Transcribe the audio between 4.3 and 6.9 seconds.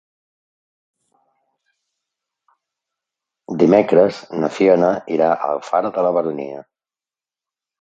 na Fiona irà a Alfara de la Baronia.